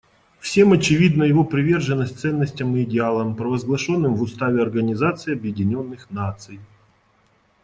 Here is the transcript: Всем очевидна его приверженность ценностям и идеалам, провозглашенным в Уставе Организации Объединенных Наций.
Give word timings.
Всем 0.39 0.73
очевидна 0.73 1.25
его 1.25 1.43
приверженность 1.43 2.17
ценностям 2.19 2.75
и 2.75 2.81
идеалам, 2.85 3.35
провозглашенным 3.35 4.15
в 4.15 4.23
Уставе 4.23 4.63
Организации 4.63 5.33
Объединенных 5.35 6.09
Наций. 6.09 6.59